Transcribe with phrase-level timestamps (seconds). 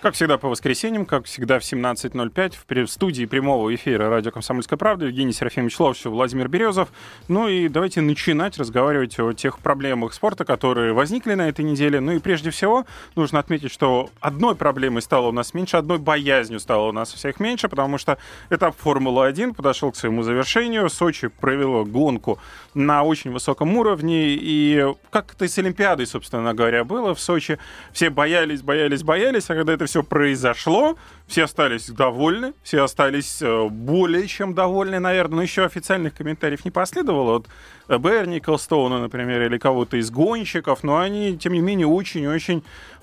[0.00, 5.04] Как всегда по воскресеньям, как всегда в 17.05 в студии прямого эфира радио «Комсомольская правда»
[5.04, 6.88] Евгений Серафимович Ловчев, Владимир Березов.
[7.28, 12.00] Ну и давайте начинать разговаривать о тех проблемах спорта, которые возникли на этой неделе.
[12.00, 16.60] Ну и прежде всего нужно отметить, что одной проблемой стало у нас меньше, одной боязнью
[16.60, 18.16] стало у нас всех меньше, потому что
[18.48, 20.88] этап Формулы-1 подошел к своему завершению.
[20.88, 22.38] Сочи провело гонку
[22.72, 24.28] на очень высоком уровне.
[24.30, 27.58] И как это с Олимпиадой, собственно говоря, было в Сочи.
[27.92, 33.68] Все боялись, боялись, боялись, а когда это все произошло, все остались довольны, все остались э,
[33.68, 37.42] более чем довольны, наверное, но еще официальных комментариев не последовало.
[37.88, 42.62] От Берни Николстоуна, например, или кого-то из гонщиков, но они, тем не менее, очень-очень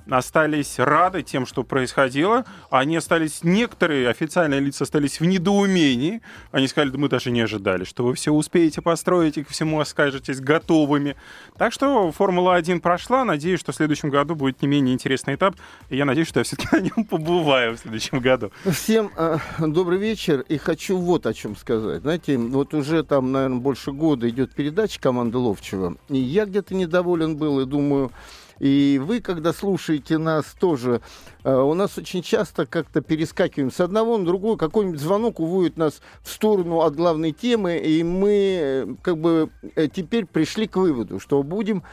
[0.09, 2.45] остались рады тем, что происходило.
[2.70, 6.21] Они остались, некоторые официальные лица остались в недоумении.
[6.52, 9.83] Они сказали, да мы даже не ожидали, что вы все успеете построить и ко всему
[9.85, 11.16] скажетесь готовыми.
[11.58, 13.25] Так что Формула-1 прошла.
[13.25, 15.55] Надеюсь, что в следующем году будет не менее интересный этап.
[15.89, 18.52] И я надеюсь, что я все-таки на нем побываю в следующем году.
[18.66, 20.42] Всем э, добрый вечер.
[20.42, 22.02] И хочу вот о чем сказать.
[22.02, 25.95] Знаете, вот уже там, наверное, больше года идет передача команды Ловчева.
[26.09, 28.11] И я где-то недоволен был и думаю,
[28.59, 31.02] и вы, когда слушаете нас тоже,
[31.44, 36.02] э, у нас очень часто как-то перескакиваем с одного на другое, какой-нибудь звонок уводит нас
[36.22, 41.19] в сторону от главной темы, и мы э, как бы э, теперь пришли к выводу,
[41.19, 41.83] что будем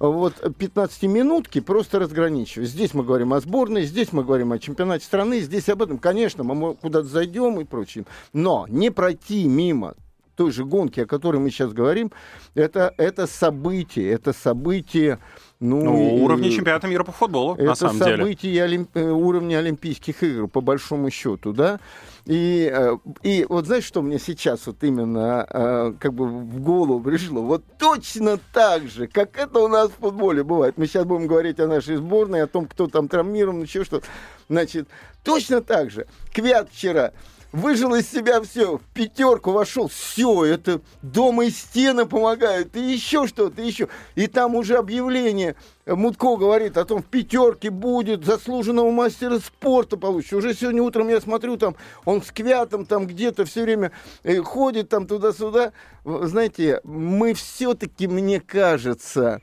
[0.00, 2.68] вот 15-минутки просто разграничивать.
[2.68, 5.98] Здесь мы говорим о сборной, здесь мы говорим о чемпионате страны, здесь об этом.
[5.98, 8.04] Конечно, мы куда-то зайдем и прочее.
[8.32, 9.94] Но не пройти мимо
[10.36, 12.12] той же гонки, о которой мы сейчас говорим,
[12.54, 15.18] это, это событие, это событие
[15.60, 18.12] ну, ну уровня чемпионата мира по футболу, на самом деле.
[18.12, 18.90] Это событие олимп...
[18.94, 21.80] Э, уровня Олимпийских игр, по большому счету, да.
[22.26, 27.00] И, э, и вот знаешь, что мне сейчас вот именно э, как бы в голову
[27.00, 27.42] пришло?
[27.42, 30.76] Вот точно так же, как это у нас в футболе бывает.
[30.76, 34.06] Мы сейчас будем говорить о нашей сборной, о том, кто там травмирован, еще что-то.
[34.48, 34.88] Значит,
[35.22, 36.06] точно так же.
[36.32, 37.12] Квят вчера
[37.54, 43.28] выжил из себя все, в пятерку вошел, все, это дома и стены помогают, и еще
[43.28, 43.88] что-то, еще.
[44.16, 45.54] И там уже объявление,
[45.86, 50.32] Мутко говорит о том, в пятерке будет заслуженного мастера спорта получить.
[50.32, 53.92] Уже сегодня утром я смотрю, там он с квятом там где-то все время
[54.24, 55.72] э, ходит там туда-сюда.
[56.04, 59.42] Знаете, мы все-таки, мне кажется,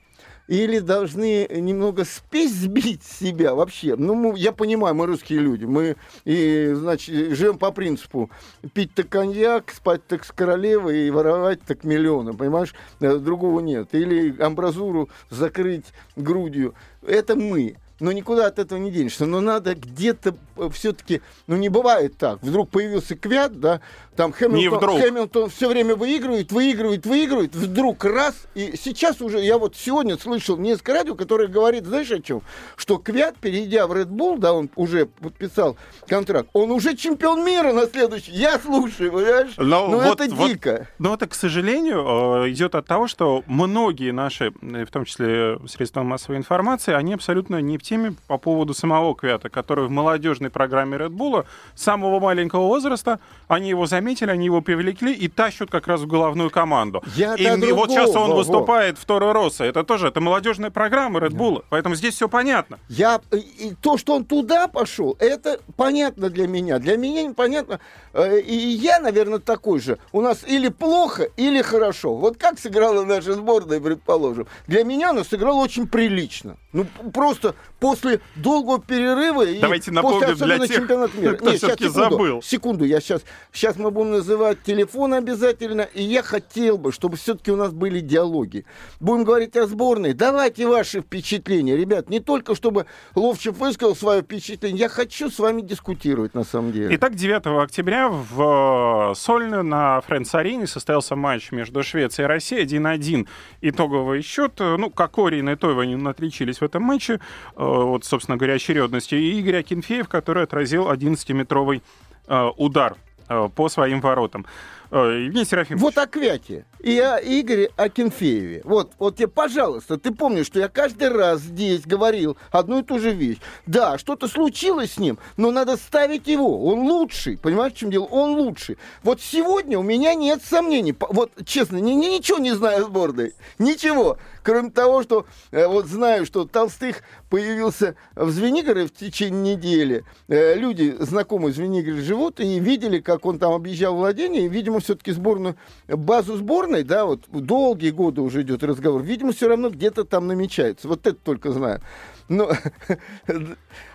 [0.51, 3.95] или должны немного спесь сбить себя вообще.
[3.95, 5.95] Ну, я понимаю, мы русские люди, мы,
[6.25, 8.29] и, значит, живем по принципу
[8.73, 12.75] пить так коньяк, спать так с королевой и воровать так миллионы, понимаешь?
[12.99, 13.95] Э, другого нет.
[13.95, 15.85] Или амбразуру закрыть
[16.17, 16.75] грудью.
[17.01, 19.25] Это мы но никуда от этого не денешься.
[19.25, 22.41] Но надо где-то э, все-таки, ну не бывает так.
[22.41, 23.81] Вдруг появился Квят, да,
[24.15, 29.75] там Хэмилтон, Хэмилтон все время выигрывает, выигрывает, выигрывает, вдруг раз, и сейчас уже, я вот
[29.75, 32.41] сегодня слышал несколько радио, которое говорит, знаешь о чем?
[32.75, 37.71] Что Квят, перейдя в Red Bull, да, он уже подписал контракт, он уже чемпион мира
[37.71, 38.31] на следующий.
[38.33, 39.53] Я слушаю, понимаешь?
[39.57, 40.87] Но ну, вот, это вот, дико.
[40.99, 46.03] Но это, к сожалению, э, идет от того, что многие наши, в том числе средства
[46.03, 50.97] массовой информации, они абсолютно не в теме по поводу самого Квята, который в молодежной программе
[50.97, 53.19] Red Bull с самого маленького возраста,
[53.49, 57.03] они его заметили, они его привлекли и тащат как раз в головную команду.
[57.15, 59.65] Я и, и вот сейчас он выступает в Торо Росса.
[59.65, 61.63] Это тоже, это молодежная программа Red Bull, да.
[61.69, 62.79] поэтому здесь все понятно.
[62.87, 66.79] Я, и то, что он туда пошел, это понятно для меня.
[66.79, 67.81] Для меня непонятно.
[68.13, 69.97] Э, и я, наверное, такой же.
[70.13, 72.15] У нас или плохо, или хорошо.
[72.15, 74.47] Вот как сыграла наша сборная, предположим.
[74.67, 76.55] Для меня она сыграла очень прилично.
[76.73, 81.33] Ну, просто после долгого перерыва Давайте и после для тех, чемпионата мира.
[81.33, 82.41] кто все-таки забыл.
[82.41, 87.51] Секунду, я сейчас, сейчас мы будем называть телефон обязательно, и я хотел бы, чтобы все-таки
[87.51, 88.65] у нас были диалоги.
[89.01, 90.13] Будем говорить о сборной.
[90.13, 95.61] Давайте ваши впечатления, ребят, не только чтобы Ловчев высказал свое впечатление, я хочу с вами
[95.61, 96.95] дискутировать на самом деле.
[96.95, 103.27] Итак, 9 октября в э, Сольно на Фрэнс-арене состоялся матч между Швецией и Россией 1-1.
[103.61, 107.19] Итоговый счет, ну, как Орин и Тойва не отличились в этом матче, э,
[107.55, 111.81] вот, собственно говоря, очередностью, и Игорь Акинфеев, который отразил 11-метровый
[112.27, 112.95] э, удар
[113.27, 114.45] э, по своим воротам.
[114.91, 115.81] Евгений Серафимович.
[115.81, 118.61] Вот о Квяте и о Игоре Акинфееве.
[118.65, 122.99] Вот, вот тебе, пожалуйста, ты помнишь, что я каждый раз здесь говорил одну и ту
[122.99, 123.37] же вещь.
[123.65, 126.65] Да, что-то случилось с ним, но надо ставить его.
[126.65, 127.37] Он лучший.
[127.37, 128.05] Понимаешь, в чем дело?
[128.05, 128.77] Он лучший.
[129.03, 130.93] Вот сегодня у меня нет сомнений.
[130.99, 133.33] Вот, честно, ни, ни, ничего не знаю о сборной.
[133.59, 134.17] Ничего.
[134.43, 140.03] Кроме того, что э, вот знаю, что Толстых появился в Звенигоре в течение недели.
[140.27, 144.45] Э, люди, знакомые в Звенигоре, живут и видели, как он там объезжал владение.
[144.45, 145.55] И, видимо, все-таки сборную,
[145.87, 150.87] базу сборной, да, вот долгие годы уже идет разговор, видимо, все равно где-то там намечается.
[150.87, 151.81] Вот это только знаю.
[152.29, 152.49] Но,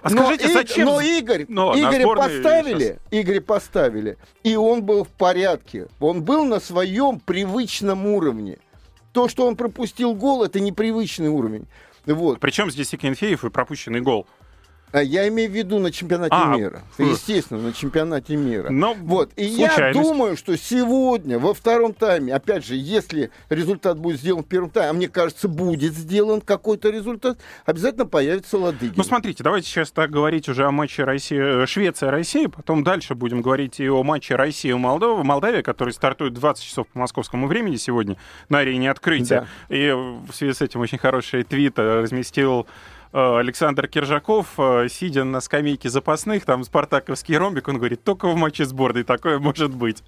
[0.02, 0.86] а скажите, но, зачем?
[0.86, 2.98] Но Игорь, но, Игоря поставили, сейчас...
[3.10, 5.86] Игоря поставили, и он был в порядке.
[6.00, 8.58] Он был на своем привычном уровне.
[9.12, 11.66] То, что он пропустил гол, это непривычный уровень.
[12.04, 12.38] Вот.
[12.38, 14.26] Причем здесь и Кенфеев и пропущенный гол.
[14.92, 16.82] А я имею в виду на чемпионате а, мира.
[16.98, 18.70] Естественно, на чемпионате мира.
[18.70, 19.30] Но вот.
[19.36, 24.46] И я думаю, что сегодня, во втором тайме, опять же, если результат будет сделан в
[24.46, 28.94] первом тайме, а мне кажется, будет сделан какой-то результат, обязательно появится Ладыгин.
[28.96, 33.42] Ну, смотрите, давайте сейчас так говорить уже о матче России, э, Швеция-Россия, потом дальше будем
[33.42, 38.16] говорить и о матче Россия-Молдова, Молдавия, который стартует 20 часов по московскому времени сегодня
[38.48, 39.46] на арене открытия.
[39.68, 39.76] Да.
[39.76, 42.64] И в связи с этим очень хороший твит разместил Э,
[43.16, 48.66] Александр Киржаков, э, сидя на скамейке запасных, там спартаковский ромбик, он говорит, только в матче
[48.66, 50.02] сборной такое может быть.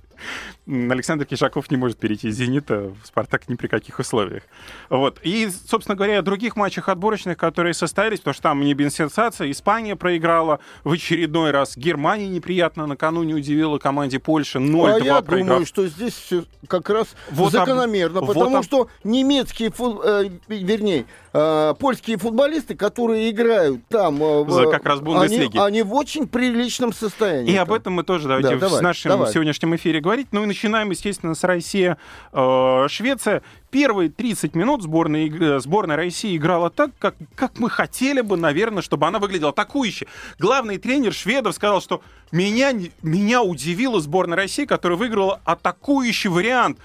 [0.67, 4.43] Александр Киржаков не может перейти из «Зенита» в «Спартак» ни при каких условиях.
[4.91, 5.21] Вот.
[5.23, 9.51] И, собственно говоря, о других матчах отборочных, которые состоялись, потому что там не без сенсации.
[9.51, 11.77] Испания проиграла в очередной раз.
[11.77, 15.49] Германия неприятно накануне удивила команде Польши 0-2 А я проиграв.
[15.49, 18.27] думаю, что здесь все как раз вот закономерно, об...
[18.27, 20.03] потому вот что немецкие, фут...
[20.05, 21.07] э, вернее,
[21.39, 24.23] э, польские футболисты, которые играют там...
[24.23, 25.57] Э, За как раз Бундеслиги.
[25.59, 27.53] Они, они в очень приличном состоянии.
[27.53, 27.63] И там.
[27.63, 29.33] об этом мы тоже давайте да, в давай, нашем давай.
[29.33, 30.29] сегодняшнем эфире говорить.
[30.33, 33.37] Ну и начинаем, естественно, с Россия-Швеция.
[33.37, 33.41] Э,
[33.71, 38.83] Первые 30 минут сборная, э, сборная России играла так, как, как мы хотели бы, наверное,
[38.83, 40.07] чтобы она выглядела атакующе.
[40.39, 42.01] Главный тренер шведов сказал, что
[42.33, 42.73] меня,
[43.03, 46.79] меня удивила сборная России, которая выиграла атакующий вариант.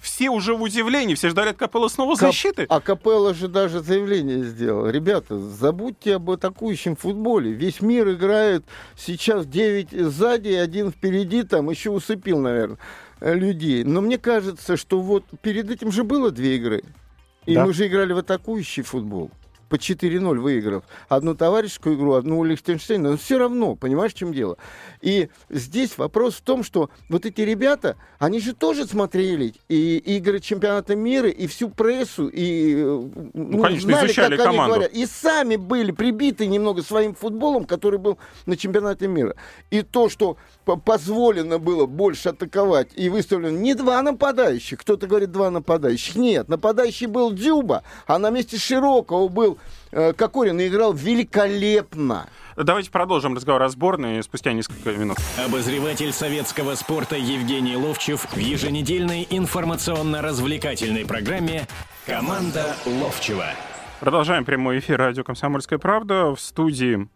[0.00, 2.28] Все уже в удивлении, все ждали от Капелла снова Кап...
[2.28, 2.66] защиты.
[2.68, 4.88] А Капелла же даже заявление сделал.
[4.88, 7.52] Ребята, забудьте об атакующем футболе.
[7.52, 8.64] Весь мир играет
[8.96, 12.78] сейчас 9 сзади, один впереди, там еще усыпил, наверное.
[13.20, 13.84] Э, людей.
[13.84, 16.82] Но мне кажется, что вот перед этим же было две игры.
[17.46, 17.64] И да.
[17.64, 19.30] мы же играли в атакующий футбол
[19.68, 24.32] по 4-0 выиграв одну товарищескую игру, одну у Лихтенштейна, но все равно, понимаешь, в чем
[24.32, 24.56] дело?
[25.00, 30.40] И здесь вопрос в том, что вот эти ребята, они же тоже смотрели и игры
[30.40, 34.62] чемпионата мира, и всю прессу, и ну, ну, конечно, знали, как команду.
[34.62, 39.34] они говорят, и сами были прибиты немного своим футболом, который был на чемпионате мира.
[39.70, 40.36] И то, что
[40.84, 47.06] позволено было больше атаковать, и выставлено не два нападающих, кто-то говорит два нападающих, нет, нападающий
[47.06, 49.57] был Дюба, а на месте Широкого был
[49.90, 52.28] Э, Кокорин играл великолепно.
[52.56, 55.18] Давайте продолжим разговор о сборной спустя несколько минут.
[55.44, 61.66] Обозреватель советского спорта Евгений Ловчев в еженедельной информационно-развлекательной программе
[62.06, 63.46] «Команда Ловчева».
[64.00, 67.08] Продолжаем прямой эфир радио «Комсомольская правда» в студии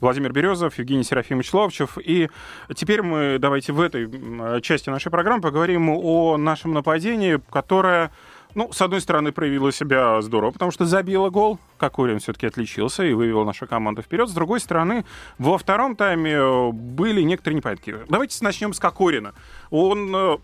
[0.00, 1.98] Владимир Березов, Евгений Серафимович Ловчев.
[1.98, 2.28] И
[2.74, 8.10] теперь мы давайте в этой части нашей программы поговорим о нашем нападении, которое
[8.54, 11.58] ну, с одной стороны, проявила себя здорово, потому что забила гол.
[11.78, 14.28] Кокорин все-таки отличился и вывел нашу команду вперед.
[14.28, 15.04] С другой стороны,
[15.38, 17.96] во втором тайме э, были некоторые непорядки.
[18.08, 19.34] Давайте начнем с Кокорина.
[19.70, 20.36] Он э,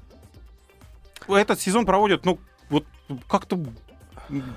[1.28, 2.84] этот сезон проводит, ну, вот
[3.28, 3.58] как-то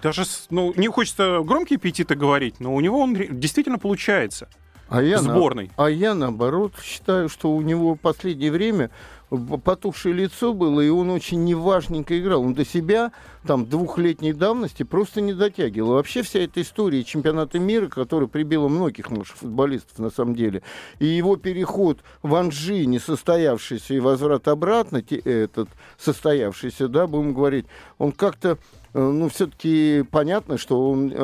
[0.01, 4.49] даже, ну, не хочется громкие аппетиты говорить, но у него он действительно получается.
[4.89, 5.71] А я, сборной.
[5.77, 8.91] На, а я, наоборот, считаю, что у него в последнее время
[9.63, 12.43] потухшее лицо было, и он очень неважненько играл.
[12.43, 13.11] Он до себя,
[13.45, 15.93] там, двухлетней давности просто не дотягивал.
[15.93, 20.61] Вообще вся эта история чемпионата мира, которая прибила многих наших футболистов, на самом деле,
[20.99, 27.65] и его переход в Анжи, несостоявшийся, и возврат обратно, этот состоявшийся, да, будем говорить,
[27.97, 28.57] он как-то
[28.93, 31.15] ну, все-таки понятно, что он э,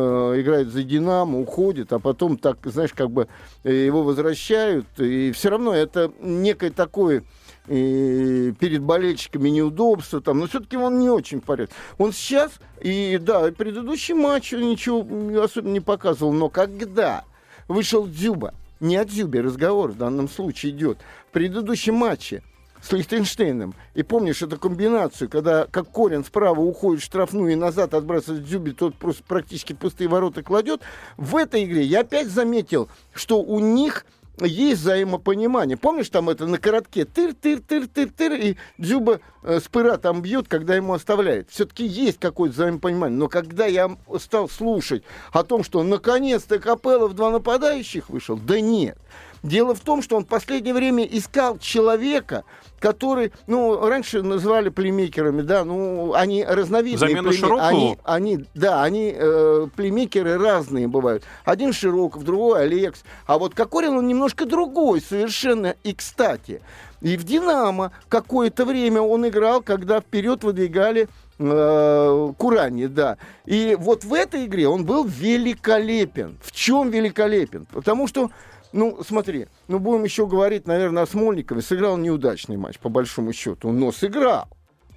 [0.41, 3.27] играет за Динамо, уходит, а потом так, знаешь, как бы
[3.63, 7.23] э, его возвращают, и все равно это некое такое
[7.67, 11.75] и перед болельщиками неудобства, там, но все-таки он не очень порядке.
[11.99, 15.05] Он сейчас, и да, предыдущий матч ничего
[15.43, 17.25] особенно не показывал, но когда
[17.67, 20.97] вышел Дзюба, не о Дзюбе разговор в данном случае идет,
[21.29, 22.41] в предыдущем матче
[22.81, 23.73] с Лихтенштейном.
[23.93, 28.71] И помнишь эту комбинацию, когда как Корин справа уходит в штрафную и назад отбрасывает Дзюби,
[28.71, 30.81] тот просто практически пустые ворота кладет.
[31.17, 34.05] В этой игре я опять заметил, что у них
[34.45, 35.77] есть взаимопонимание.
[35.77, 40.93] Помнишь, там это на коротке тыр-тыр-тыр-тыр-тыр, и Дзюба э, с пыра там бьет, когда ему
[40.93, 41.49] оставляет.
[41.49, 43.17] Все-таки есть какое-то взаимопонимание.
[43.17, 48.59] Но когда я стал слушать о том, что наконец-то Капелло в два нападающих вышел, да
[48.59, 48.97] нет.
[49.43, 52.43] Дело в том, что он в последнее время искал человека,
[52.79, 57.09] который, ну, раньше называли плеймейкерами, да, ну, они разновидные.
[57.09, 57.61] Замену плейме...
[57.61, 61.23] они, они, да, они э, плеймейкеры разные бывают.
[61.45, 63.03] Один Широков, другой Алекс.
[63.25, 65.75] А вот Кокорин, он немножко другой совершенно.
[65.83, 66.61] И, кстати,
[67.01, 73.17] и в «Динамо» какое-то время он играл, когда вперед выдвигали э, Курани, да.
[73.45, 76.37] И вот в этой игре он был великолепен.
[76.41, 77.67] В чем великолепен?
[77.71, 78.31] Потому что
[78.71, 81.61] ну, смотри, ну будем еще говорить, наверное, о Смольникове.
[81.61, 83.71] Сыграл неудачный матч, по большому счету.
[83.71, 84.47] Но сыграл.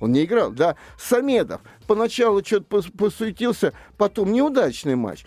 [0.03, 0.75] Он не играл, да.
[0.99, 5.25] Самедов поначалу что-то посуетился, потом неудачный матч.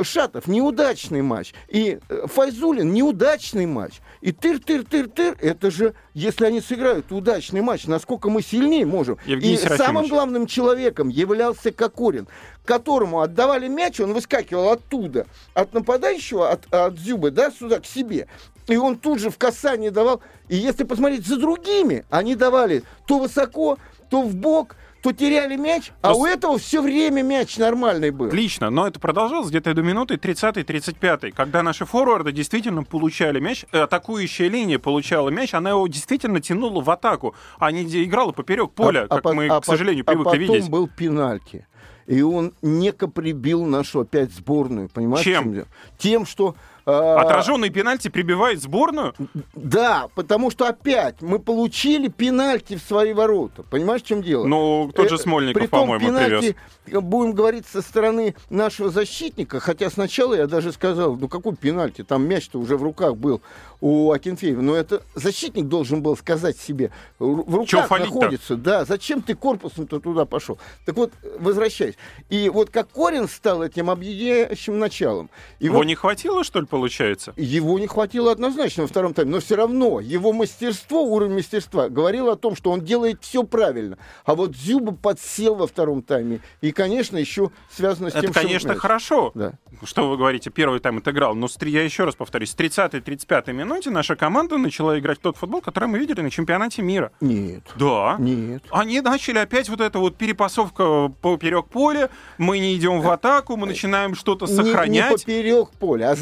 [0.00, 1.52] Шатов неудачный матч.
[1.68, 4.00] И э, Файзулин неудачный матч.
[4.22, 9.18] И тыр-тыр-тыр-тыр, это же, если они сыграют удачный матч, насколько мы сильнее можем.
[9.26, 9.86] Евгений и Серафимович.
[9.86, 12.28] самым главным человеком являлся Кокорин,
[12.64, 18.26] которому отдавали мяч, он выскакивал оттуда, от нападающего, от, от Зюбы, да, сюда, к себе.
[18.68, 20.22] И он тут же в касание давал.
[20.48, 23.78] И если посмотреть за другими, они давали то высоко,
[24.10, 28.26] то в бок, то теряли мяч, а Но у этого все время мяч нормальный был.
[28.26, 33.78] Отлично, но это продолжалось где-то до минуты 30-35, когда наши форварды действительно получали мяч, э,
[33.80, 39.02] атакующая линия получала мяч, она его действительно тянула в атаку, а не играла поперек поля,
[39.02, 40.68] А- а как по- мы, а к сожалению, а привыкли потом видеть.
[40.70, 41.66] был пенальти.
[42.06, 44.88] И он неко прибил нашу опять сборную.
[44.88, 45.64] Понимаешь, в Чем?
[45.98, 46.56] Тем, что...
[46.88, 49.14] а, Отраженный пенальти прибивает сборную?
[49.54, 53.62] Да, потому что опять мы получили пенальти в свои ворота.
[53.62, 54.46] Понимаешь, в чем дело?
[54.46, 57.02] Ну, тот же Э, Смольников, по-моему, пенальти, привез.
[57.02, 62.26] будем говорить, со стороны нашего защитника, хотя сначала я даже сказал, ну какой пенальти, там
[62.26, 63.42] мяч-то уже в руках был
[63.80, 69.34] у Акинфеева, но это защитник должен был сказать себе, в руках находится, да, зачем ты
[69.34, 70.58] корпусом-то туда пошел?
[70.84, 71.94] Так вот, возвращаясь.
[72.28, 75.30] И вот как Корин стал этим объединяющим началом.
[75.60, 77.32] Его вот не хватило, что ли, получается?
[77.36, 82.28] его не хватило однозначно во втором тайме, но все равно его мастерство, уровень мастерства говорил
[82.30, 83.98] о том, что он делает все правильно.
[84.24, 86.40] А вот Зюба подсел во втором тайме.
[86.60, 88.40] И, конечно, еще связано с Это, тем, что...
[88.42, 89.32] конечно, знаешь, хорошо.
[89.34, 89.52] Да.
[89.84, 91.34] Что вы говорите, первый тайм отыграл.
[91.34, 95.36] Но с я еще раз повторюсь, с 30-35 минуте наша команда начала играть в тот
[95.36, 97.12] футбол, который мы видели на чемпионате мира.
[97.20, 97.64] Нет.
[97.76, 98.16] Да.
[98.18, 98.62] Нет.
[98.70, 103.66] Они начали опять вот это вот перепасовка поперек поля, мы не идем в атаку, мы
[103.66, 105.20] начинаем что-то Не- Не, сохранять.
[105.24, 106.16] поперек поля, а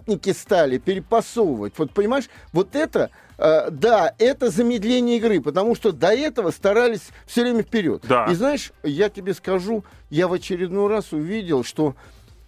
[0.00, 1.74] защитники стали перепасовывать.
[1.76, 7.42] Вот понимаешь, вот это, э, да, это замедление игры, потому что до этого старались все
[7.42, 8.02] время вперед.
[8.08, 8.26] Да.
[8.26, 11.94] И знаешь, я тебе скажу, я в очередной раз увидел, что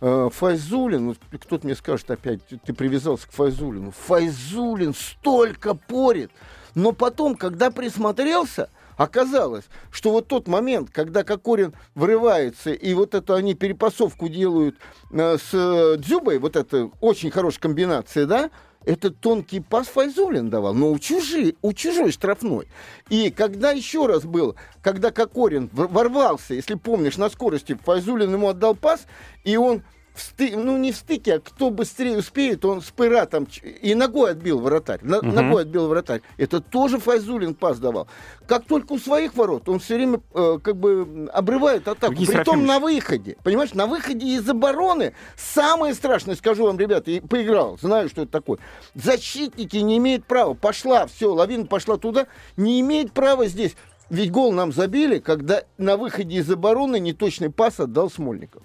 [0.00, 3.92] э, Файзулин, кто-то мне скажет опять, ты привязался к Файзулину.
[4.06, 6.30] Файзулин столько порит,
[6.74, 13.36] но потом, когда присмотрелся, Оказалось, что вот тот момент, когда Кокорин врывается, и вот это
[13.36, 14.76] они перепасовку делают
[15.10, 18.50] э, с э, Дзюбой, вот это очень хорошая комбинация, да,
[18.84, 22.68] это тонкий пас Файзулин давал, но у, чужи, у чужой штрафной.
[23.08, 28.74] И когда еще раз был, когда Кокорин ворвался, если помнишь, на скорости, Файзулин ему отдал
[28.74, 29.06] пас,
[29.44, 29.82] и он
[30.14, 33.46] в сты- ну не в стыке, а кто быстрее успеет, он с пыра там
[33.80, 35.00] и ногой отбил вратарь.
[35.02, 35.34] На- Мгм.
[35.34, 36.20] Ногой отбил вратарь.
[36.36, 38.08] Это тоже Файзулин пас давал.
[38.46, 42.12] Как только у своих ворот, он все время э, как бы обрывает атаку.
[42.12, 43.36] Евгений Притом на выходе.
[43.42, 48.32] Понимаешь, на выходе из обороны самое страшное, скажу вам, ребята, и поиграл, знаю, что это
[48.32, 48.58] такое.
[48.94, 50.54] Защитники не имеют права.
[50.54, 52.26] Пошла, все, лавина пошла туда.
[52.56, 53.74] Не имеет права здесь.
[54.10, 58.62] Ведь гол нам забили, когда на выходе из обороны неточный пас отдал Смольников.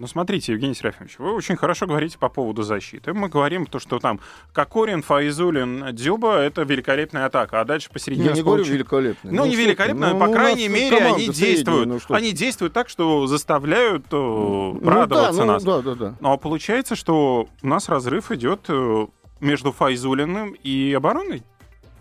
[0.00, 3.12] Ну, смотрите, Евгений Серафимович, вы очень хорошо говорите по поводу защиты.
[3.12, 4.18] Мы говорим то, что там
[4.54, 8.28] Кокорин, Фаизулин, Дзюба— это великолепная атака, а дальше посередине...
[8.28, 9.30] Я не нас говорю получи- великолепно.
[9.30, 11.86] Ну, не но, ну, по крайней мере, они действуют.
[11.86, 15.64] ну, что они действуют так, что заставляют э, Ну радоваться да, ну, нас.
[15.64, 16.14] Да, да, да.
[16.18, 19.06] Ну, а получается, что у нас разрыв идет э,
[19.40, 21.42] между Файзулиным и обороной.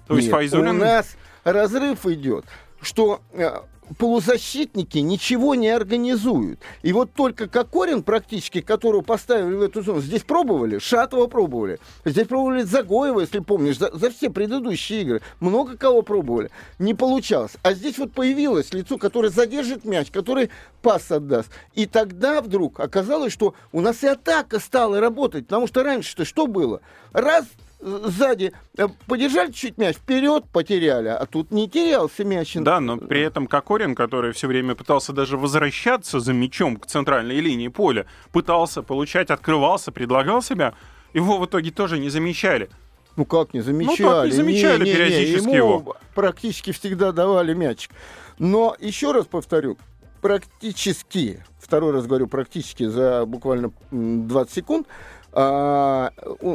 [0.07, 0.69] То есть Нет, Файзулин...
[0.69, 2.45] У нас разрыв идет,
[2.81, 3.59] что э,
[3.97, 6.59] полузащитники ничего не организуют.
[6.83, 12.27] И вот только Кокорин практически, которого поставили в эту зону, здесь пробовали, Шатова пробовали, здесь
[12.27, 15.21] пробовали Загоева, если помнишь, за, за все предыдущие игры.
[15.39, 16.51] Много кого пробовали.
[16.77, 17.53] Не получалось.
[17.63, 20.49] А здесь вот появилось лицо, которое задержит мяч, который
[20.81, 21.49] пас отдаст.
[21.73, 25.47] И тогда вдруг оказалось, что у нас и атака стала работать.
[25.47, 26.81] Потому что раньше-то что было?
[27.11, 27.45] Раз
[27.79, 32.53] сзади э, подержали чуть мяч, вперед потеряли, а тут не терялся мяч.
[32.55, 37.39] Да, но при этом Кокорин, который все время пытался даже возвращаться за мячом к центральной
[37.39, 40.73] линии поля, пытался получать, открывался, предлагал себя,
[41.13, 42.69] его в итоге тоже не замечали.
[43.15, 44.01] Ну как не замечали?
[44.01, 45.97] Ну, так не замечали периодически ему его.
[46.15, 47.91] практически всегда давали мячик.
[48.37, 49.77] Но еще раз повторю,
[50.21, 54.87] практически, второй раз говорю практически за буквально м, 20 секунд,
[55.31, 56.11] а,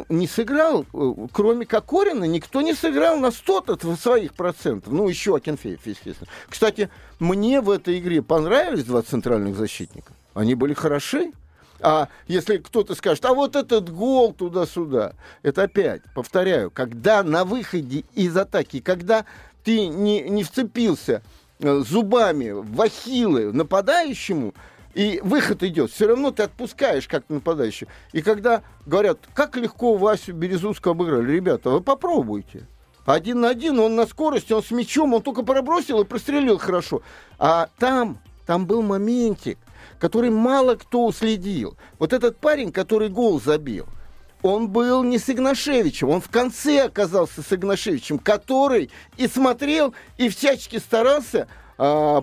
[0.09, 4.91] не сыграл, э, кроме Кокорина, никто не сыграл на 100 своих процентов.
[4.91, 6.29] Ну, еще Акинфеев, естественно.
[6.49, 6.89] Кстати,
[7.19, 10.11] мне в этой игре понравились два центральных защитника.
[10.33, 11.31] Они были хороши.
[11.79, 15.13] А если кто-то скажет, а вот этот гол туда-сюда,
[15.43, 19.25] это опять, повторяю, когда на выходе из атаки, когда
[19.63, 21.21] ты не, не вцепился
[21.59, 24.53] э, зубами в ахиллы нападающему,
[24.95, 27.87] и выход идет, все равно ты отпускаешь как нападающий.
[28.13, 32.65] И когда говорят, как легко Васю Березутского обыграли, ребята, вы попробуйте.
[33.05, 37.01] Один на один, он на скорости, он с мячом, он только пробросил и прострелил хорошо.
[37.37, 39.59] А там, там был моментик,
[39.99, 41.75] который мало кто уследил.
[41.99, 43.87] Вот этот парень, который гол забил,
[44.41, 50.29] он был не с Игнашевичем, он в конце оказался с Игнашевичем, который и смотрел, и
[50.29, 52.21] всячески старался а,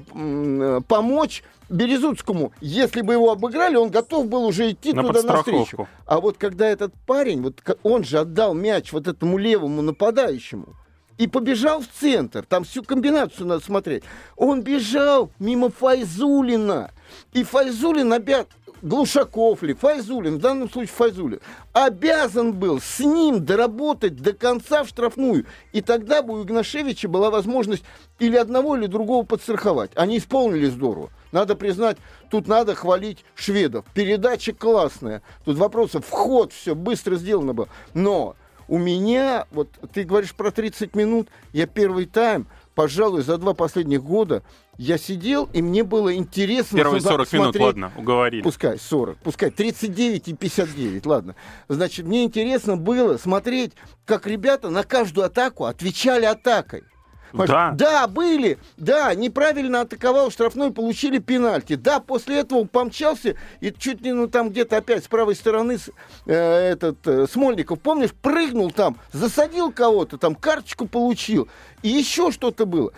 [0.89, 5.89] помочь Березутскому, если бы его обыграли, он готов был уже идти на туда навстречу.
[6.07, 10.77] А вот когда этот парень, вот он же отдал мяч вот этому левому нападающему,
[11.19, 12.45] и побежал в центр.
[12.45, 14.03] Там всю комбинацию надо смотреть.
[14.37, 16.91] Он бежал мимо Файзулина.
[17.33, 18.47] И Файзулин обязан...
[18.83, 21.41] Глушаков ли, Файзулин, в данном случае Файзулин,
[21.73, 25.47] обязан был с ним доработать до конца в штрафную.
[25.73, 27.85] И тогда бы у Игнашевича была возможность
[28.19, 29.93] или одного, или другого подстраховать.
[29.95, 31.11] Они исполнили здорово.
[31.31, 31.97] Надо признать,
[32.29, 33.85] тут надо хвалить шведов.
[33.95, 35.23] Передача классная.
[35.45, 37.69] Тут вопросов, вход, все быстро сделано было.
[37.95, 38.35] Но
[38.67, 44.03] у меня, вот ты говоришь про 30 минут, я первый тайм, пожалуй, за два последних
[44.03, 44.43] года
[44.79, 46.77] я сидел, и мне было интересно...
[46.77, 48.43] Первые 40 смотреть, минут, ладно, уговорили.
[48.43, 51.37] Пускай 40, пускай 39 и 59, ладно.
[51.69, 53.73] Значит, мне интересно было смотреть,
[54.07, 56.85] как ребята на каждую атаку отвечали атакой.
[57.33, 57.73] Да.
[57.73, 58.59] да, были.
[58.77, 61.77] Да, неправильно атаковал штрафной, получили пенальти.
[61.77, 65.79] Да, после этого помчался и чуть не ну, там где-то опять с правой стороны
[66.27, 71.49] э, этот э, Смольников, помнишь, прыгнул там, засадил кого-то, там карточку получил.
[71.83, 72.93] И еще что-то было.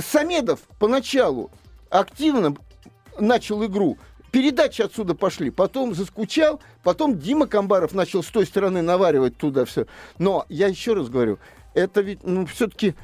[0.00, 1.50] Самедов поначалу
[1.90, 2.56] активно
[3.18, 3.98] начал игру.
[4.30, 9.86] Передачи отсюда пошли, потом заскучал, потом Дима Камбаров начал с той стороны наваривать туда все.
[10.18, 11.38] Но я еще раз говорю,
[11.74, 12.94] это ведь, ну, все-таки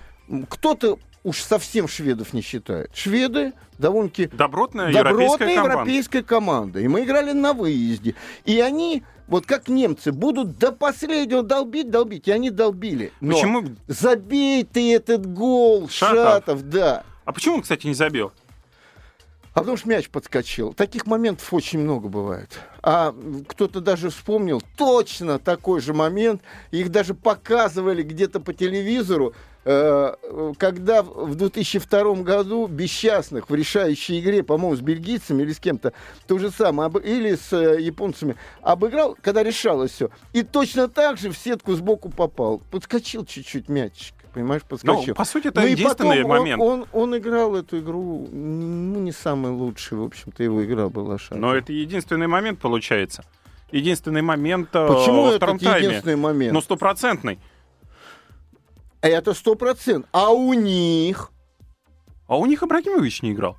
[0.50, 2.90] кто-то уж совсем шведов не считает.
[2.94, 6.80] Шведы довольно-таки добротная, добротная европейская, европейская команда.
[6.80, 8.14] И мы играли на выезде.
[8.44, 12.28] И они, вот как немцы, будут до последнего долбить, долбить.
[12.28, 13.12] И они долбили.
[13.20, 13.64] Но почему?
[13.88, 17.02] Забей ты этот гол, Шатов, Шатов да.
[17.24, 18.30] А почему он, кстати, не забил?
[19.54, 20.74] А потому что мяч подскочил.
[20.74, 22.58] Таких моментов очень много бывает.
[22.82, 23.14] А
[23.46, 26.42] кто-то даже вспомнил точно такой же момент.
[26.72, 29.32] Их даже показывали где-то по телевизору.
[29.64, 30.14] Э,
[30.58, 35.92] когда в 2002 году Бесчастных в решающей игре, по-моему, с бельгийцами или с кем-то,
[36.26, 40.10] то же самое, или с э, японцами, обыграл, когда решалось все.
[40.32, 42.60] И точно так же в сетку сбоку попал.
[42.70, 45.04] Подскочил чуть-чуть мячик понимаешь, подскочил.
[45.06, 46.60] Ну, по сути, это ну, единственный потом момент.
[46.60, 51.18] Он, он, он играл эту игру, ну, не самый лучший, в общем-то, его игра была
[51.18, 51.38] шаг.
[51.38, 53.24] Но это единственный момент, получается.
[53.70, 56.52] Единственный момент э, Почему в втором это единственный момент?
[56.52, 57.38] Ну, стопроцентный.
[59.04, 60.08] Это сто процентов.
[60.12, 61.30] А у них?
[62.26, 63.58] А у них Ибрагимович не играл.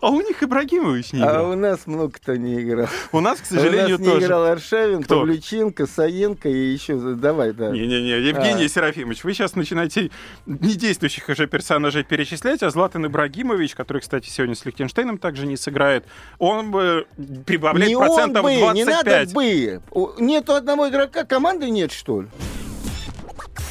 [0.00, 1.46] А у них Ибрагимович не играл.
[1.46, 2.88] А у нас много кто не играл.
[3.12, 4.10] У нас, к сожалению, тоже.
[4.10, 5.20] У нас не играл Аршавин, Кто?
[5.20, 6.96] Павлюченко, Саенко и еще...
[7.16, 7.70] Давай, да.
[7.70, 8.68] Не-не-не, Евгений а.
[8.68, 10.10] Серафимович, вы сейчас начинаете
[10.46, 16.06] недействующих уже персонажей перечислять, а Златан Ибрагимович, который, кстати, сегодня с Лихтенштейном также не сыграет,
[16.38, 17.06] он бы
[17.44, 18.74] прибавляет не процентов он бы, 25.
[18.74, 20.22] Не надо бы.
[20.22, 22.28] Нету одного игрока, команды нет, что ли?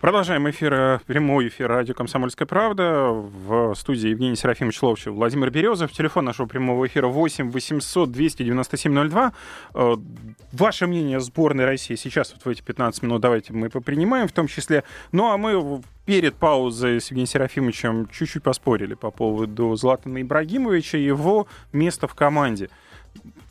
[0.00, 3.10] Продолжаем эфир, э, прямой эфир радио «Комсомольская правда».
[3.10, 5.92] В студии Евгений Серафимович Ловчев, Владимир Березов.
[5.92, 9.32] Телефон нашего прямого эфира 8 800 297 02.
[10.52, 14.32] Ваше мнение о сборной России сейчас, вот в эти 15 минут, давайте мы попринимаем в
[14.32, 14.84] том числе.
[15.12, 21.04] Ну, а мы перед паузой с Евгением Серафимовичем чуть-чуть поспорили по поводу Златана Ибрагимовича и
[21.04, 22.70] его места в команде.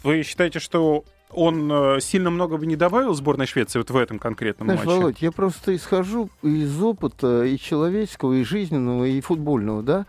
[0.01, 4.19] Вы считаете, что он э, сильно много бы не добавил сборной Швеции вот в этом
[4.19, 4.99] конкретном Знаешь, матче?
[4.99, 10.05] Володь, я просто исхожу из опыта и человеческого, и жизненного, и футбольного, да.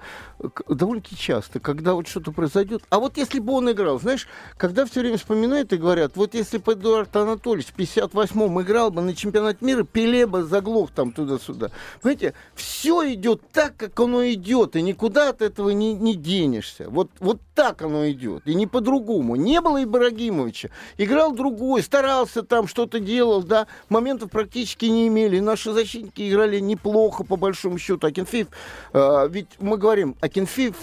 [0.68, 2.83] Довольно-таки часто, когда вот что-то произойдет.
[2.88, 4.26] А вот если бы он играл, знаешь,
[4.57, 9.03] когда все время вспоминают и говорят, вот если бы Эдуард Анатольевич в 58-м играл бы
[9.03, 11.70] на чемпионат мира, Пеле бы заглох там туда-сюда.
[12.00, 16.88] Понимаете, все идет так, как оно идет, и никуда от этого не, не денешься.
[16.88, 19.37] Вот, вот так оно идет, и не по-другому.
[19.37, 25.40] Не было Ибрагимовича, играл другой, старался там, что-то делал, да, моментов практически не имели.
[25.40, 28.07] Наши защитники играли неплохо, по большому счету.
[28.07, 28.48] Акинфеев,
[28.92, 30.77] э, ведь мы говорим, Акинфеев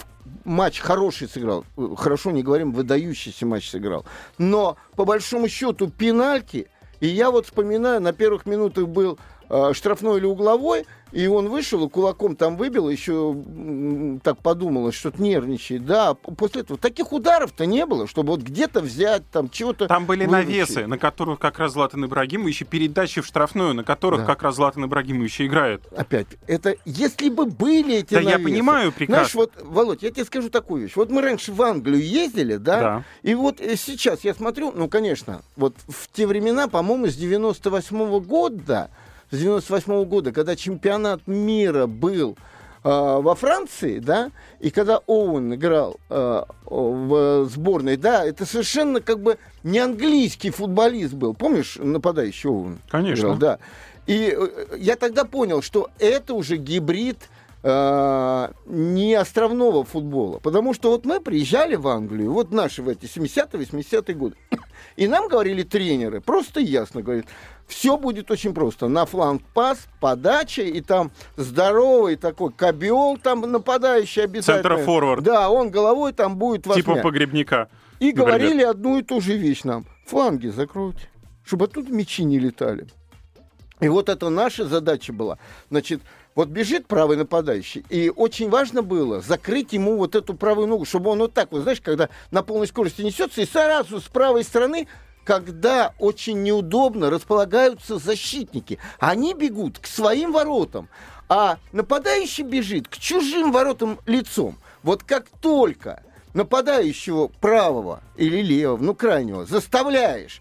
[0.44, 1.64] матч хороший сыграл,
[1.96, 4.04] хорошо не говорим, выдающийся матч сыграл.
[4.36, 6.68] Но по большому счету пенальти,
[7.00, 11.86] и я вот вспоминаю, на первых минутах был э, штрафной или угловой, и он вышел
[11.86, 13.36] и кулаком там выбил, еще
[14.22, 15.84] так подумалось, что-то нервничает.
[15.84, 19.86] Да, после этого таких ударов-то не было, чтобы вот где-то взять, там чего-то...
[19.86, 20.48] Там были выручить.
[20.48, 24.26] навесы, на которых как раз Златан Ибрагимович, и передачи в штрафную, на которых да.
[24.26, 25.82] как раз Златан Ибрагимович играет.
[25.96, 29.30] Опять, это если бы были эти Да навесы, я понимаю прекрасно.
[29.32, 30.92] Знаешь, вот, Володь, я тебе скажу такую вещь.
[30.96, 32.80] Вот мы раньше в Англию ездили, да?
[32.80, 33.04] Да.
[33.22, 37.96] И вот э, сейчас я смотрю, ну, конечно, вот в те времена, по-моему, с 98
[37.96, 38.90] -го года
[39.30, 42.36] с 98 -го года, когда чемпионат мира был
[42.84, 49.20] э, во Франции, да, и когда Оуэн играл э, в сборной, да, это совершенно как
[49.20, 51.34] бы не английский футболист был.
[51.34, 52.78] Помнишь нападающий Оуэн?
[52.88, 53.20] Конечно.
[53.20, 53.58] Играл, да.
[54.06, 57.18] И э, я тогда понял, что это уже гибрид
[57.62, 60.38] э, не островного футбола.
[60.38, 64.36] Потому что вот мы приезжали в Англию, вот наши в эти 70-е, 80-е годы,
[64.96, 67.26] и нам говорили тренеры, просто ясно говорят,
[67.66, 68.88] все будет очень просто.
[68.88, 74.62] На фланг пас, подача, и там здоровый такой кабиол, там нападающий обязательно.
[74.70, 75.22] Центр форвард.
[75.22, 76.82] Да, он головой там будет возьмя.
[76.82, 77.68] Типа погребника.
[78.00, 78.26] И например.
[78.26, 79.86] говорили одну и ту же вещь нам.
[80.06, 81.10] Фланги закройте,
[81.44, 82.86] чтобы оттуда мячи не летали.
[83.80, 85.38] И вот это наша задача была.
[85.70, 86.00] Значит,
[86.38, 91.10] вот бежит правый нападающий, и очень важно было закрыть ему вот эту правую ногу, чтобы
[91.10, 94.86] он вот так, вот знаешь, когда на полной скорости несется, и сразу с правой стороны
[95.24, 98.78] когда очень неудобно располагаются защитники.
[99.00, 100.88] Они бегут к своим воротам,
[101.28, 104.58] а нападающий бежит к чужим воротам лицом.
[104.84, 110.40] Вот как только нападающего правого или левого, ну крайнего, заставляешь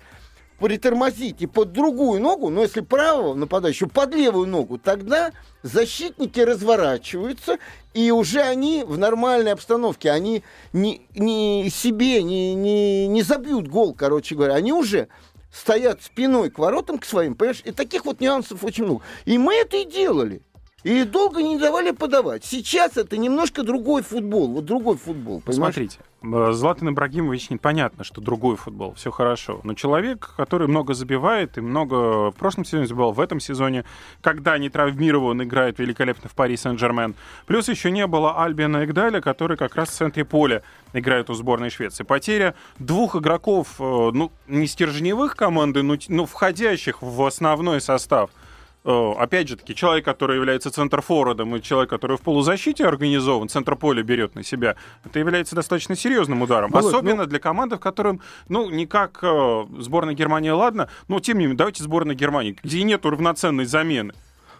[0.59, 5.31] притормозить и под другую ногу, но если правого нападающего под левую ногу, тогда
[5.63, 7.57] защитники разворачиваются,
[7.93, 10.43] и уже они в нормальной обстановке, они
[10.73, 15.07] не, не себе не, не, не забьют гол, короче говоря, они уже
[15.51, 19.01] стоят спиной к воротам, к своим, понимаешь, и таких вот нюансов очень много.
[19.25, 20.41] И мы это и делали.
[20.87, 22.45] И долго не давали подавать.
[22.45, 24.47] Сейчас это немножко другой футбол.
[24.47, 25.73] Вот другой футбол, понимаешь?
[25.73, 29.59] Смотрите, э, Златан Ибрагимович непонятно, что другой футбол, все хорошо.
[29.65, 33.83] Но человек, который много забивает и много в прошлом сезоне забивал, в этом сезоне,
[34.21, 37.15] когда не травмирован, играет великолепно в Пари Сен-Жермен.
[37.47, 41.69] Плюс еще не было Альбина Игдаля, который как раз в центре поля играет у сборной
[41.69, 42.05] Швеции.
[42.05, 48.29] Потеря двух игроков, э, ну, не стержневых команды, но, но входящих в основной состав–
[48.87, 54.01] опять же таки, человек, который является центрфорвардом, и человек, который в полузащите организован, центр поля
[54.01, 56.71] берет на себя, это является достаточно серьезным ударом.
[56.71, 57.25] Володь, Особенно ну...
[57.25, 61.57] для команды, в котором, ну, не как э, сборная Германии, ладно, но тем не менее,
[61.57, 64.13] давайте сборная Германии, где нет равноценной замены.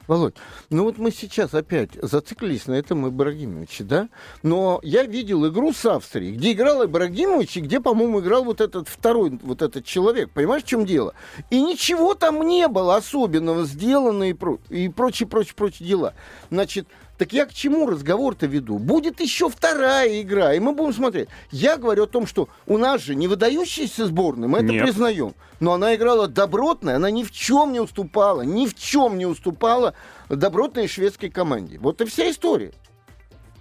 [0.07, 0.35] Володь,
[0.69, 4.09] ну вот мы сейчас опять зациклились на этом Ибрагимовиче, да?
[4.41, 8.87] Но я видел игру с Австрией, где играл Ибрагимович, и где, по-моему, играл вот этот
[8.87, 10.31] второй, вот этот человек.
[10.31, 11.13] Понимаешь, в чем дело?
[11.49, 16.13] И ничего там не было особенного сделано и, про, и прочие, прочие, прочие дела.
[16.49, 18.77] Значит, так я к чему разговор-то веду?
[18.77, 21.29] Будет еще вторая игра, и мы будем смотреть.
[21.51, 24.83] Я говорю о том, что у нас же не выдающаяся сборная, мы это Нет.
[24.83, 25.33] признаем.
[25.59, 29.95] Но она играла добротная, она ни в чем не уступала, ни в чем не уступала
[30.29, 31.79] добротной шведской команде.
[31.79, 32.73] Вот и вся история.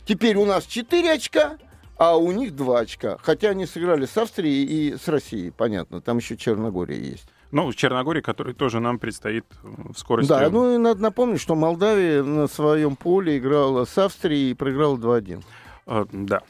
[0.06, 1.56] Теперь у нас 4 очка,
[1.96, 3.16] а у них 2 очка.
[3.22, 6.02] Хотя они сыграли с Австрией и с Россией, понятно.
[6.02, 7.26] Там еще Черногория есть.
[7.56, 10.28] Ну, в Черногории, который тоже нам предстоит в скорости.
[10.28, 14.98] Да, ну и надо напомнить, что Молдавия на своем поле играла с Австрией и проиграла
[14.98, 15.42] 2-1.
[15.86, 16.42] А, да,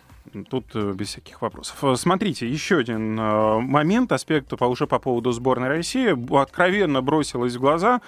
[0.50, 1.76] Тут э, без всяких вопросов.
[1.84, 6.36] Э, смотрите, еще один э, момент, аспект уже по поводу сборной России.
[6.36, 8.00] Откровенно бросилось в глаза,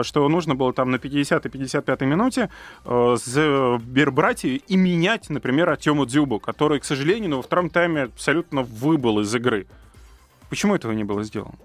[0.00, 2.48] что нужно было там на 50-й, 55-й минуте
[2.84, 9.34] бербрать и менять, например, Артему Дзюбу, который, к сожалению, во втором тайме абсолютно выбыл из
[9.34, 9.66] игры.
[10.48, 11.58] Почему этого не было сделано?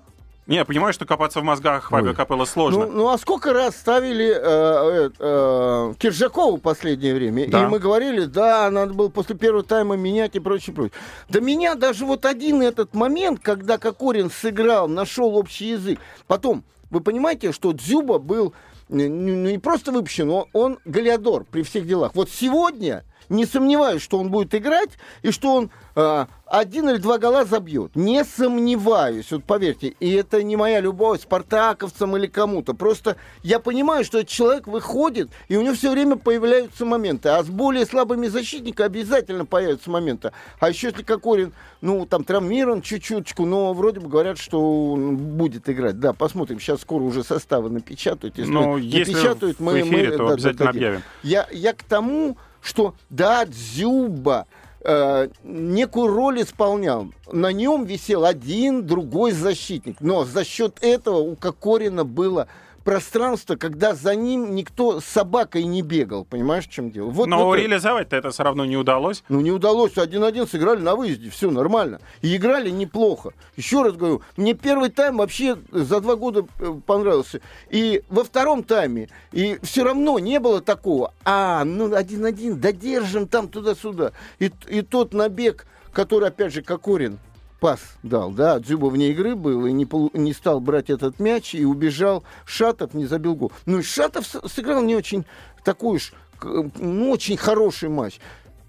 [0.46, 2.86] Не, я понимаю, что копаться в мозгах Фабио Капелло сложно.
[2.86, 7.48] Ну, ну, а сколько раз ставили э, э, э, Киржакову в последнее время?
[7.48, 7.64] Да.
[7.64, 10.94] И мы говорили, да, надо было после первого тайма менять и прочее, прочее.
[11.30, 16.00] Да меня даже вот один этот момент, когда Кокорин сыграл, нашел общий язык.
[16.28, 18.54] Потом, вы понимаете, что Дзюба был
[18.90, 22.12] не просто выпущен, но он Галиадор при всех делах.
[22.16, 27.18] Вот сегодня не сомневаюсь, что он будет играть и что он э, один или два
[27.18, 27.96] гола забьет.
[27.96, 29.88] Не сомневаюсь, вот поверьте.
[30.00, 32.74] И это не моя любовь спартаковцам или кому-то.
[32.74, 37.30] Просто я понимаю, что этот человек выходит, и у него все время появляются моменты.
[37.30, 40.32] А с более слабыми защитниками обязательно появятся моменты.
[40.60, 45.68] А еще если Кокорин, ну, там травмирован чуть-чуточку, но вроде бы говорят, что он будет
[45.70, 46.00] играть.
[46.00, 46.60] Да, посмотрим.
[46.60, 48.38] Сейчас скоро уже составы напечатают.
[48.38, 50.82] Если но если напечатают, в мы, эфире, мы, то да, обязательно дадим.
[50.82, 51.04] объявим.
[51.24, 54.48] Я, я к тому, что да, Дзюба
[54.82, 57.10] э, некую роль исполнял.
[57.32, 59.98] На нем висел один, другой защитник.
[60.00, 62.48] Но за счет этого у Кокорина было
[62.84, 66.26] пространство, когда за ним никто с собакой не бегал.
[66.26, 67.10] Понимаешь, в чем дело?
[67.10, 69.24] Вот, Но вот реализовать-то это все равно не удалось.
[69.30, 69.98] Ну, не удалось.
[69.98, 71.30] Один-один сыграли на выезде.
[71.30, 72.00] Все нормально.
[72.22, 73.32] И играли неплохо.
[73.56, 77.42] Еще раз говорю, мне первый тайм вообще за два года э, понравился.
[77.70, 79.10] И во втором тайме.
[79.32, 81.14] И все равно не было такого.
[81.24, 84.12] А, ну, один-один, додержим там туда-сюда.
[84.40, 87.20] И, и тот набег, который, опять же, Кокорин
[87.64, 91.64] пас дал, да, Дзюба вне игры был и не, не стал брать этот мяч и
[91.64, 92.26] убежал.
[92.44, 93.54] Шатов не забил гол.
[93.66, 95.24] Ну и Шатов сыграл не очень
[95.64, 98.20] такой уж, ну, очень хороший матч.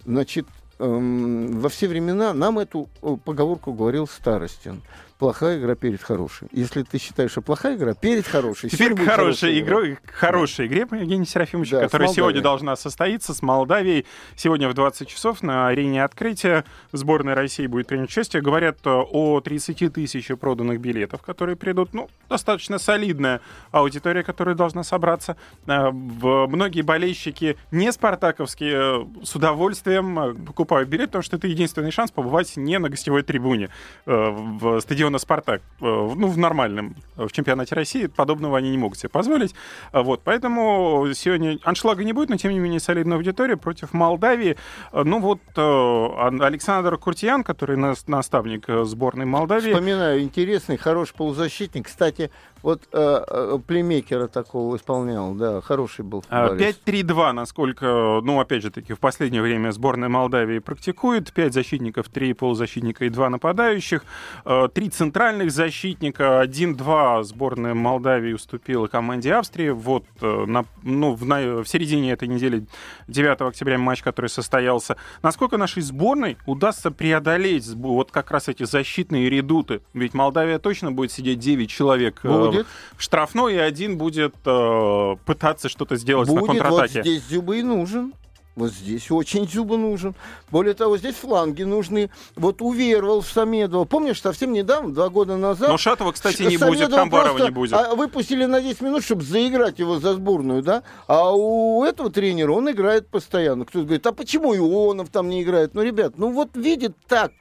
[0.06, 0.46] Значит,
[0.78, 4.80] эм, во все времена нам эту э, поговорку говорил Старостин
[5.18, 6.48] плохая игра перед хорошей.
[6.52, 10.86] Если ты считаешь, что плохая игра перед хорошей, теперь к хорошей игре, к хорошей игре
[10.86, 14.06] по Евгению Серафимовичу, да, которая сегодня должна состоиться с Молдавией.
[14.36, 18.42] Сегодня в 20 часов на арене открытия сборная России будет принять участие.
[18.42, 21.94] Говорят э, о 30 тысяч проданных билетов, которые придут.
[21.94, 25.36] Ну, достаточно солидная аудитория, которая должна собраться.
[25.66, 32.10] Э, многие болельщики не спартаковские э, с удовольствием покупают билет, потому что это единственный шанс
[32.10, 33.70] побывать не на гостевой трибуне
[34.06, 38.98] в стадионе стадиона «Спартак», э, ну, в нормальном, в чемпионате России, подобного они не могут
[38.98, 39.54] себе позволить.
[39.92, 44.56] А вот, поэтому сегодня аншлага не будет, но, тем не менее, солидная аудитория против Молдавии.
[44.92, 49.72] Э, ну, вот э, Александр Куртиян, который наставник сборной Молдавии.
[49.72, 51.86] Вспоминаю, интересный, хороший полузащитник.
[51.86, 52.30] Кстати,
[52.64, 56.24] вот э, э, плеймейкера такого исполнял, да, хороший был.
[56.30, 61.30] 5-3-2, а, насколько, ну, опять же таки, в последнее время сборная Молдавии практикует.
[61.30, 64.02] 5 защитников, 3 полузащитника и 2 нападающих.
[64.46, 69.68] Э, три центральных защитника, 1-2 сборная Молдавии уступила команде Австрии.
[69.68, 72.64] Вот, э, на, ну, в, на, в середине этой недели,
[73.08, 74.96] 9 октября, матч, который состоялся.
[75.22, 79.82] Насколько нашей сборной удастся преодолеть вот как раз эти защитные редуты?
[79.92, 82.22] Ведь Молдавия точно будет сидеть 9 человек
[82.53, 82.66] будет будет.
[82.96, 86.98] в штрафной, и один будет э, пытаться что-то сделать будет, на контратаке.
[86.98, 88.12] Вот здесь Зюба и нужен.
[88.56, 90.14] Вот здесь очень Зюба нужен.
[90.50, 92.10] Более того, здесь фланги нужны.
[92.36, 93.84] Вот уверовал в Самедова.
[93.84, 95.70] Помнишь, совсем недавно, два года назад...
[95.70, 97.72] Но Шатова, кстати, не Самедова будет, Камбарова не будет.
[97.72, 100.84] А, выпустили на 10 минут, чтобы заиграть его за сборную, да?
[101.08, 103.64] А у этого тренера он играет постоянно.
[103.64, 105.74] Кто-то говорит, а почему Ионов там не играет?
[105.74, 107.32] Ну, ребят, ну вот видит так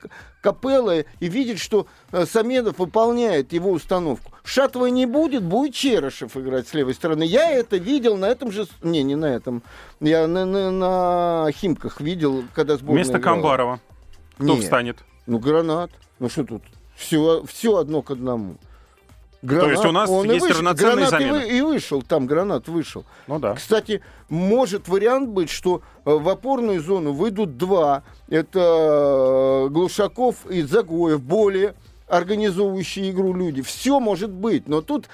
[0.44, 4.32] Капелла и видит, что э, Самедов выполняет его установку.
[4.44, 7.24] Шатова не будет, будет Черышев играть с левой стороны.
[7.24, 8.68] Я это видел на этом же...
[8.84, 9.64] Не, не на этом.
[10.02, 13.36] Я на, на, на Химках видел, когда сборная Вместо играла.
[13.36, 13.80] Камбарова
[14.36, 14.64] кто Нет.
[14.64, 14.98] встанет?
[15.26, 15.92] Ну, Гранат.
[16.20, 16.64] Ну, что тут?
[16.96, 18.58] Все, все одно к одному.
[19.44, 21.28] Гранат, То есть у нас он есть вышел, равноценные замены.
[21.28, 23.04] И, вы, и вышел, там гранат вышел.
[23.28, 23.56] Ну да.
[23.56, 28.04] Кстати, может вариант быть, что э, в опорную зону выйдут два.
[28.30, 31.76] Это э, Глушаков и Загоев, более
[32.08, 33.62] организовывающие игру люди.
[33.62, 35.10] Все может быть, но тут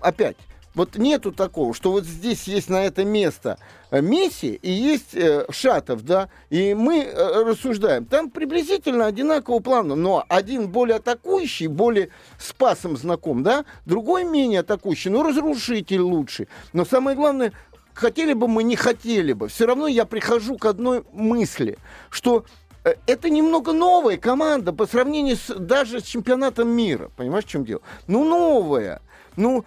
[0.00, 0.36] опять
[0.74, 3.58] вот нету такого, что вот здесь есть на это место
[3.90, 8.04] э, Месси и есть э, Шатов, да, и мы э, рассуждаем.
[8.04, 14.60] Там приблизительно одинакового плана, но один более атакующий, более с пасом знаком, да, другой менее
[14.60, 16.48] атакующий, но разрушитель лучший.
[16.72, 17.52] Но самое главное,
[17.94, 21.78] хотели бы мы, не хотели бы, все равно я прихожу к одной мысли,
[22.10, 22.44] что
[22.82, 27.10] э, это немного новая команда по сравнению с, даже с чемпионатом мира.
[27.16, 27.82] Понимаешь, в чем дело?
[28.08, 29.00] Ну, новая.
[29.36, 29.64] Ну,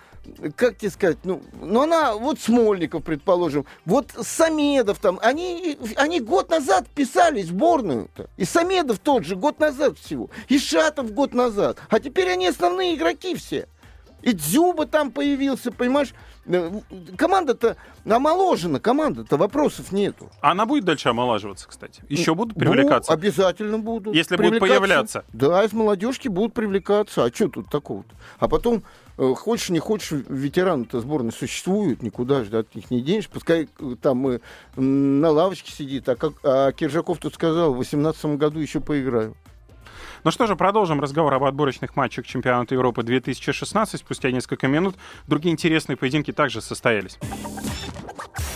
[0.55, 6.49] как тебе сказать, ну, ну она, вот Смольников, предположим, вот Самедов там, они, они год
[6.49, 8.29] назад писали сборную-то.
[8.37, 10.29] И Самедов тот же, год назад всего.
[10.47, 11.77] И Шатов год назад.
[11.89, 13.67] А теперь они основные игроки все.
[14.21, 16.13] И Дзюба там появился, понимаешь?
[16.47, 16.71] Э,
[17.17, 20.29] команда-то омоложена, команда-то вопросов нету.
[20.41, 22.03] А она будет дальше омолаживаться, кстати?
[22.09, 23.11] Еще будут привлекаться?
[23.11, 24.15] Ну, обязательно будут.
[24.15, 25.23] Если будут появляться?
[25.33, 27.25] Да, из молодежки будут привлекаться.
[27.25, 28.15] А что тут такого-то?
[28.39, 28.83] А потом
[29.17, 33.27] хочешь, не хочешь, ветераны-то сборной существуют, никуда же от них не денешь.
[33.27, 34.41] Пускай э, там мы
[34.75, 39.35] на лавочке сидит, а, как, а Киржаков тут сказал, в 2018 году еще поиграю.
[40.23, 43.99] Ну что же, продолжим разговор об отборочных матчах чемпионата Европы 2016.
[43.99, 44.95] Спустя несколько минут
[45.27, 47.17] другие интересные поединки также состоялись.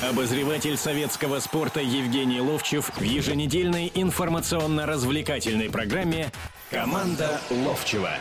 [0.01, 6.31] Обозреватель советского спорта Евгений Ловчев в еженедельной информационно-развлекательной программе
[6.71, 8.11] «Команда Ловчева».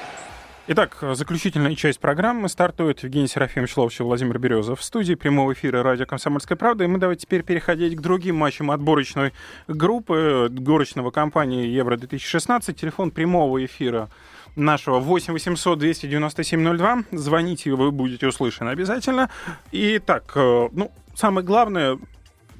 [0.67, 6.07] Итак, заключительная часть программы стартует Евгений Серафимович Ловчев, Владимир Березов в студии прямого эфира радио
[6.07, 6.85] «Комсомольская правда».
[6.85, 9.33] И мы давайте теперь переходить к другим матчам отборочной
[9.67, 12.75] группы, горочного кампании Евро-2016.
[12.75, 14.11] Телефон прямого эфира
[14.55, 17.05] нашего 8 800 297 02.
[17.13, 19.31] Звоните, вы будете услышаны обязательно.
[19.73, 21.99] И так, э, ну, самое главное,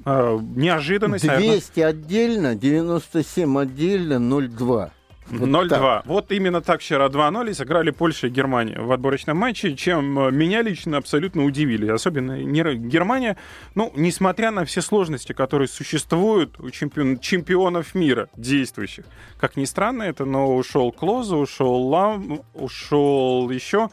[0.05, 1.23] э, неожиданность.
[1.23, 1.87] 200 наверное.
[1.87, 4.91] отдельно, 97 отдельно, 0,2.
[5.31, 6.01] Вот 0-2.
[6.05, 10.31] Вот именно так вчера 2-0 и сыграли Польша и Германия в отборочном матче, чем э,
[10.31, 11.87] меня лично абсолютно удивили.
[11.89, 13.37] Особенно Германия,
[13.75, 19.05] ну, несмотря на все сложности, которые существуют у чемпион, чемпионов мира действующих.
[19.39, 23.89] Как ни странно это, но ушел Клоза, ушел Лам, ушел еще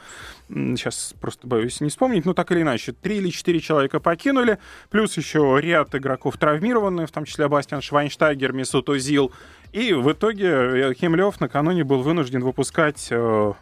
[0.49, 4.59] сейчас просто боюсь не вспомнить, но так или иначе, три или четыре человека покинули,
[4.91, 9.33] плюс еще ряд игроков травмированные, в том числе Бастиан Швайнштайгер, Месут Озил,
[9.73, 13.53] и в итоге Хемлев накануне был вынужден выпускать, э,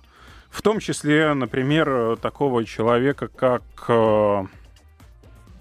[0.50, 4.44] в том числе, например, такого человека, как э,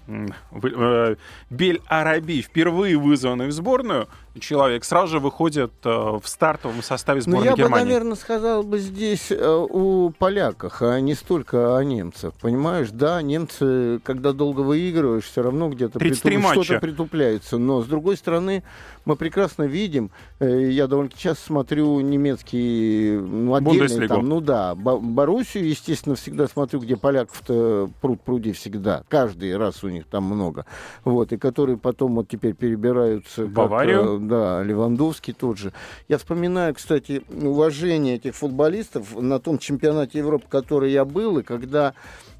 [0.06, 1.16] э,
[1.50, 4.08] Бель Араби, впервые вызванный в сборную,
[4.40, 7.78] человек сразу же выходит э, в стартовом составе ну, сборной ну, я Германии.
[7.78, 12.34] Я бы, наверное, сказал бы здесь э, о поляках, а не столько о немцах.
[12.34, 16.42] Понимаешь, да, немцы, когда долго выигрываешь, все равно где-то притуп...
[16.52, 17.58] что-то притупляется.
[17.58, 18.62] Но, с другой стороны,
[19.04, 25.68] мы прекрасно видим, э, я довольно часто смотрю немецкий, ну, отдельный там, ну да, Боруссию,
[25.68, 29.04] естественно, всегда смотрю, где поляков-то пруд пруди всегда.
[29.08, 30.66] Каждый раз у них там много.
[31.04, 33.46] Вот, и которые потом вот теперь перебираются...
[33.46, 34.18] Баварию?
[34.26, 35.72] Да, Левандовский тот же.
[36.08, 41.94] Я вспоминаю, кстати, уважение этих футболистов на том чемпионате Европы, который я был, и когда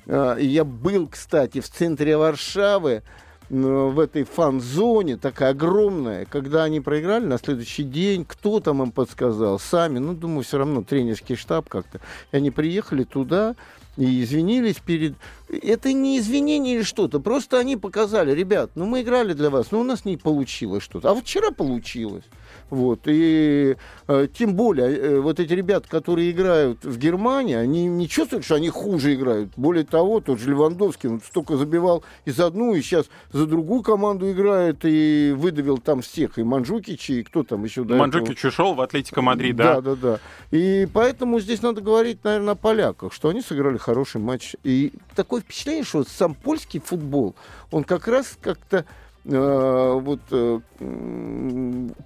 [0.06, 3.02] э, я был, кстати, в центре Варшавы, э,
[3.50, 9.58] в этой фан-зоне, такая огромная, когда они проиграли на следующий день, кто там им подсказал,
[9.58, 12.00] сами, ну, думаю, все равно тренерский штаб как-то.
[12.32, 13.56] И они приехали туда,
[13.96, 15.14] и извинились перед...
[15.48, 19.80] Это не извинение или что-то, просто они показали, ребят, ну мы играли для вас, но
[19.80, 21.10] у нас не получилось что-то.
[21.10, 22.24] А вот вчера получилось.
[22.70, 23.02] Вот.
[23.06, 23.76] И
[24.08, 28.56] э, тем более, э, вот эти ребята, которые играют в Германии, они не чувствуют, что
[28.56, 29.50] они хуже играют.
[29.56, 33.82] Более того, тот же Левандовский, он столько забивал и за одну, и сейчас за другую
[33.82, 38.50] команду играет, и выдавил там всех, и Манджукичи, и кто там еще Манджукич этого.
[38.50, 39.80] ушел в Атлетико Мадрид, да?
[39.80, 40.20] Да, да, да.
[40.50, 44.56] И поэтому здесь надо говорить, наверное, о поляках, что они сыграли хороший матч.
[44.64, 44.92] И
[45.36, 47.34] такое впечатление, что сам польский футбол,
[47.70, 48.86] он как раз как-то
[49.28, 50.60] вот, э,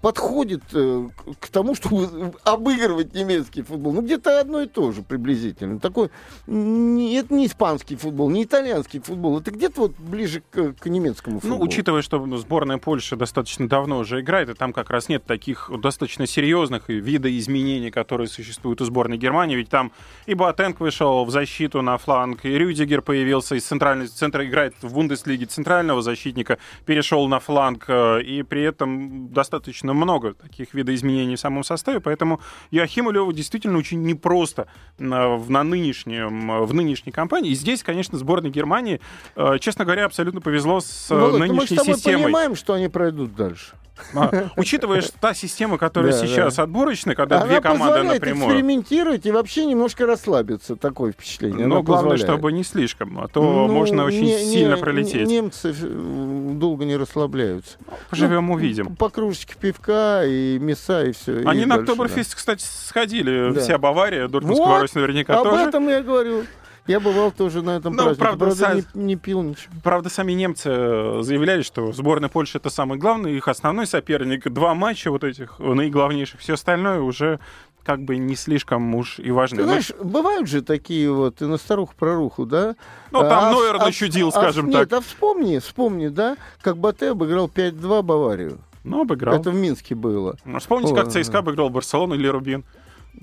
[0.01, 3.93] подходит э, к тому, чтобы обыгрывать немецкий футбол.
[3.93, 5.79] Ну, где-то одно и то же приблизительно.
[5.79, 6.11] Такой,
[6.47, 9.39] не, это не испанский футбол, не итальянский футбол.
[9.39, 11.59] Это где-то вот ближе к, к немецкому ну, футболу.
[11.61, 15.71] Ну, учитывая, что сборная Польши достаточно давно уже играет, и там как раз нет таких
[15.83, 19.57] достаточно серьезных видоизменений, которые существуют у сборной Германии.
[19.57, 19.93] Ведь там
[20.25, 24.95] и Батенк вышел в защиту на фланг, и Рюдигер появился из центрального центра, играет в
[24.95, 31.37] Бундеслиге центрального защитника, перешел перешел на фланг, э, и при этом достаточно много таких видоизменений
[31.37, 34.69] в самом составе, поэтому Яхиму Леву действительно очень непросто
[34.99, 37.51] на, на нынешнем, в нынешней кампании.
[37.51, 39.01] И здесь, конечно, сборной Германии,
[39.37, 42.25] э, честно говоря, абсолютно повезло с Володь, нынешней мы с тобой системой.
[42.25, 43.75] понимаем, что они пройдут дальше.
[44.15, 48.51] А, учитывая, что та система, которая сейчас отборочная, когда две команды напрямую...
[48.51, 51.67] экспериментировать и вообще немножко расслабиться, такое впечатление.
[51.67, 55.27] Но главное, чтобы не слишком, а то ну, можно очень сильно пролететь.
[55.27, 57.79] Немцы долго не расслабляются.
[58.11, 58.97] Поживем, ну, увидим.
[58.97, 61.43] По кружечке пивка и мяса, и все.
[61.47, 63.59] Они на Октоберфест, кстати, сходили.
[63.59, 65.63] Вся Бавария, Дортмундская наверняка тоже.
[65.63, 66.45] Об этом я говорю.
[66.87, 68.21] Я бывал тоже на этом ну, празднике.
[68.21, 68.99] Правда, правда са...
[68.99, 69.73] не, не пил ничего.
[69.83, 74.49] Правда, сами немцы э, заявляли, что сборная Польши это самый главный, их основной соперник.
[74.51, 76.41] Два матча вот этих наиглавнейших.
[76.41, 77.39] Все остальное уже
[77.85, 79.59] как бы не слишком уж и важно.
[79.59, 80.05] Ты знаешь, Но...
[80.05, 82.77] бывают же такие вот и на старуху проруху, да?
[83.11, 84.81] Ну, там а, Нойер а, начудил, а, скажем а, так.
[84.81, 88.59] Нет, а вспомни, вспомни, да, как Батэ обыграл 5-2 Баварию.
[88.85, 89.35] Ну, обыграл.
[89.35, 90.37] Это в Минске было.
[90.45, 92.65] Ну, вспомните, О, как ЦСКА обыграл Барселону или Рубин.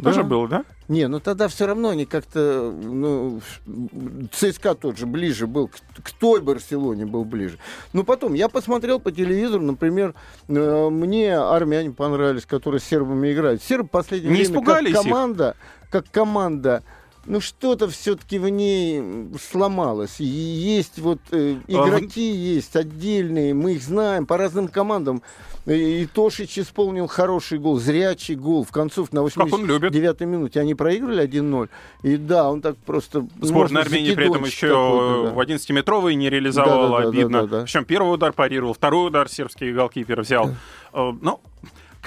[0.02, 0.28] Тоже да?
[0.28, 0.66] было, да?
[0.88, 3.42] Не, ну тогда все равно они как-то, ну,
[4.32, 7.58] ЦСКА тот же ближе был, к, к той Барселоне был ближе.
[7.94, 10.14] Но потом, я посмотрел по телевизору, например,
[10.48, 13.64] э, мне армяне понравились, которые с сербами играют.
[13.64, 15.90] Сербы последнее Не время как команда, их?
[15.90, 16.84] как команда
[17.28, 20.20] ну что-то все-таки в ней сломалось.
[20.20, 25.22] И есть вот э, игроки, а есть отдельные, мы их знаем по разным командам.
[25.66, 30.62] И Тошич исполнил хороший гол, зрячий гол в концовке на 89-й минуте.
[30.62, 31.70] Они проиграли 1-0.
[32.04, 33.28] И да, он так просто...
[33.42, 35.32] Сборная Армении при этом еще да.
[35.32, 37.30] в 11-метровый не реализовала, да, да, обидно.
[37.30, 37.64] Да, да, да, да.
[37.66, 40.52] Причем первый удар парировал, второй удар сербский голкипер взял.
[40.94, 41.42] Э, ну,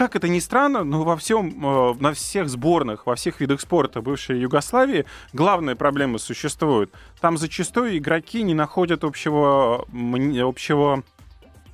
[0.00, 4.00] как это ни странно, но во всем, э, на всех сборных, во всех видах спорта
[4.00, 6.90] бывшей Югославии главная проблема существует.
[7.20, 11.04] Там зачастую игроки не находят общего, общего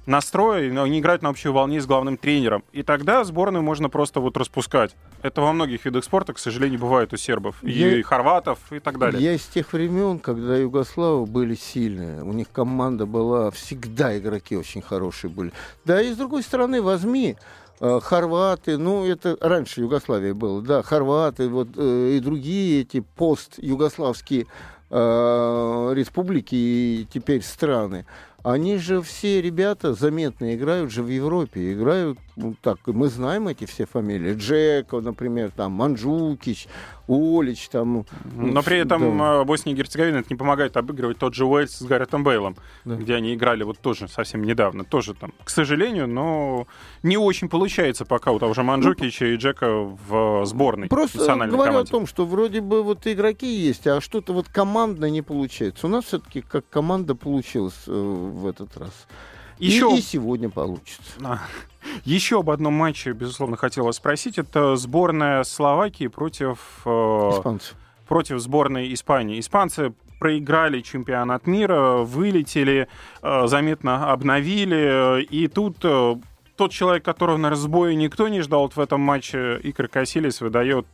[0.07, 2.65] настроя, но они играют на общей волне с главным тренером.
[2.73, 4.97] И тогда сборную можно просто вот распускать.
[5.23, 8.99] Это во многих видах спорта, к сожалению, бывает у сербов, я, и хорватов, и так
[8.99, 9.23] далее.
[9.23, 12.25] Я из тех времен, когда югославы были сильные.
[12.25, 15.53] У них команда была, всегда игроки очень хорошие были.
[15.85, 17.37] Да, и с другой стороны, возьми
[17.79, 24.47] хорваты, ну, это раньше Югославия было, да, хорваты, вот, э, и другие эти пост-югославские
[24.91, 28.07] э, республики и теперь страны.
[28.43, 33.65] Они же все ребята заметные играют же в Европе, играют, ну, так, мы знаем эти
[33.65, 34.35] все фамилии.
[34.35, 36.69] Джеко, например, там, Манджукич,
[37.09, 38.05] Олич, там...
[38.25, 39.41] Но при этом да.
[39.41, 42.97] Э, Босния и Герцеговина это не помогает обыгрывать тот же Уэльс с Гарретом Бейлом, да.
[42.97, 44.85] где они играли вот тоже совсем недавно.
[44.85, 46.67] Тоже там, к сожалению, но
[47.03, 51.57] не очень получается пока у того же Манджукича ну, и Джека в сборной Просто говорю
[51.57, 51.79] команде.
[51.79, 55.87] о том, что вроде бы вот игроки есть, а что-то вот командно не получается.
[55.87, 59.07] У нас все-таки как команда получилось э, в этот раз.
[59.59, 59.91] Еще...
[59.95, 61.13] И, и сегодня получится.
[61.23, 61.41] А.
[62.05, 64.39] Еще об одном матче, безусловно, хотела спросить.
[64.39, 66.59] Это сборная Словакии против...
[66.85, 67.75] Э, Испанцев.
[68.09, 69.41] Против сборной Испании.
[69.41, 72.89] Испанцы проиграли чемпионат мира, вылетели,
[73.23, 75.23] э, заметно обновили.
[75.23, 76.17] И тут э,
[76.57, 80.87] тот человек, которого на разбое никто не ждал вот в этом матче, Икар Касилис выдает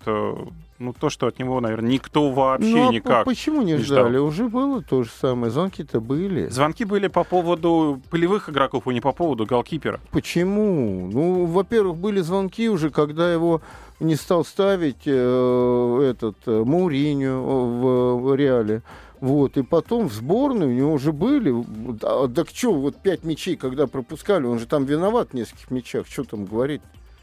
[0.83, 4.16] ну, то, что от него, наверное, никто вообще ну, а никак почему не, не ждали?
[4.16, 4.26] Ждал.
[4.26, 5.51] Уже было то же самое.
[5.53, 6.49] Звонки-то были.
[6.49, 10.01] Звонки были по поводу полевых игроков, а не по поводу голкипера.
[10.11, 11.09] Почему?
[11.12, 13.62] Ну, во-первых, были звонки уже, когда его
[14.01, 18.83] не стал ставить э, этот э, Мауриню в, в Реале.
[19.20, 21.55] Вот, и потом в сборной у него уже были.
[22.03, 26.09] А, так что, вот пять мячей, когда пропускали, он же там виноват в нескольких мячах,
[26.09, 26.83] что там говорить?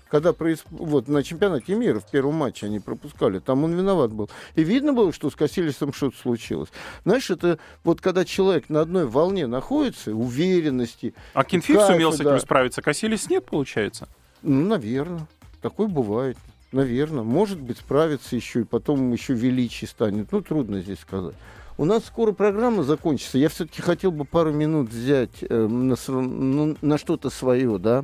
[0.09, 0.63] Когда проис...
[0.71, 4.29] вот на чемпионате мира в первом матче они пропускали, там он виноват был.
[4.55, 6.69] И видно было, что с Кассилисом что-то случилось.
[7.05, 11.13] Знаешь, это вот когда человек на одной волне находится, уверенности.
[11.33, 14.09] А Кенфик сумел с этим справиться, Кассилис нет, получается?
[14.41, 15.27] Ну, наверное.
[15.61, 16.37] Такое бывает.
[16.71, 17.23] Наверное.
[17.23, 20.31] Может быть, справится еще, и потом еще величие станет.
[20.31, 21.35] Ну, трудно здесь сказать.
[21.79, 23.37] У нас скоро программа закончится.
[23.37, 28.03] Я все-таки хотел бы пару минут взять э, на, ну, на что-то свое, да,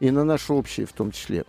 [0.00, 1.44] и на наше общее в том числе.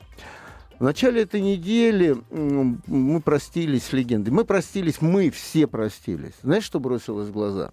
[0.77, 4.31] В начале этой недели мы простились с легендой.
[4.31, 6.33] Мы простились, мы все простились.
[6.43, 7.71] Знаешь, что бросилось в глаза?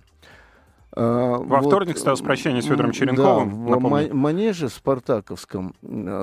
[0.93, 3.67] А, Во вот, вторник с прощения с Федором Черенковым.
[3.69, 5.75] Да, в манеже спартаковском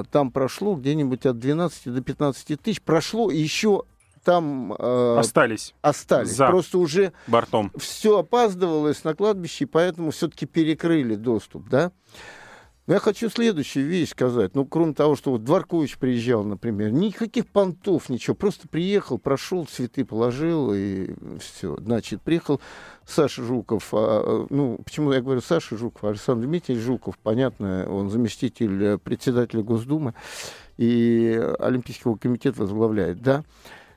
[0.09, 2.82] там прошло где-нибудь от 12 до 15 тысяч.
[2.82, 3.84] Прошло еще
[4.28, 5.73] там э, остались.
[5.82, 6.36] Остались.
[6.36, 7.71] За Просто уже бортом.
[7.78, 11.93] все опаздывалось на кладбище, и поэтому все-таки перекрыли доступ, да.
[12.88, 14.53] Но я хочу следующую вещь сказать.
[14.53, 18.36] Ну, кроме того, что вот Дворкович приезжал, например, никаких понтов, ничего.
[18.36, 21.78] Просто приехал, прошел, цветы положил, и все.
[21.78, 22.59] Значит, приехал
[23.05, 23.93] Саша Жуков.
[23.93, 26.03] А, ну, почему я говорю Саша Жуков?
[26.03, 30.15] Александр Дмитриевич Жуков, понятно, он заместитель председателя Госдумы
[30.75, 33.45] и Олимпийского комитета возглавляет, да.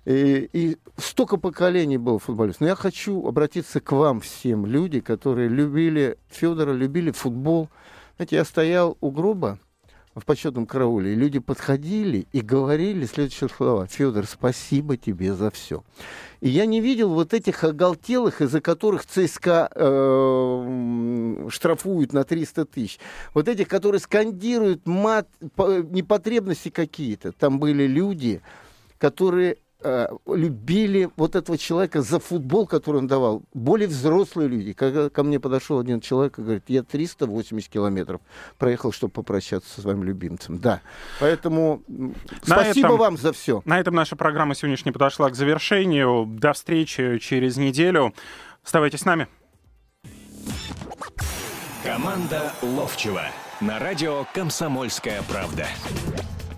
[0.04, 2.62] И, и столько поколений было футболистов.
[2.62, 7.68] Но я хочу обратиться к вам всем, люди, которые любили Федора, любили футбол.
[8.16, 9.58] Знаете, я стоял у гроба
[10.14, 13.86] в почетном карауле, и люди подходили и говорили следующие слова.
[13.86, 15.84] Федор, спасибо тебе за все.
[16.40, 22.98] И я не видел вот этих оголтелых, из-за которых ЦСКА э, штрафуют на 300 тысяч.
[23.34, 27.32] Вот этих, которые скандируют мат, непотребности какие-то.
[27.32, 28.42] Там были люди,
[28.98, 29.69] которые Э,
[30.26, 33.42] любили вот этого человека за футбол, который он давал.
[33.54, 34.72] Более взрослые люди.
[34.72, 38.20] Когда ко мне подошел один человек и говорит, я 380 километров
[38.58, 40.58] проехал, чтобы попрощаться со своим любимцем.
[40.58, 40.80] Да.
[41.18, 43.62] Поэтому на спасибо этом, вам за все.
[43.64, 46.26] На этом наша программа сегодняшняя подошла к завершению.
[46.26, 48.14] До встречи через неделю.
[48.62, 49.28] Оставайтесь с нами.
[51.82, 53.22] Команда Ловчева
[53.60, 55.66] на радио «Комсомольская правда».